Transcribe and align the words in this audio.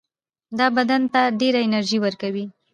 دا 0.57 0.67
بدن 0.77 1.01
ته 1.13 1.21
ډېره 1.39 1.59
انرژي 1.67 1.97
ورکوي. 2.01 2.45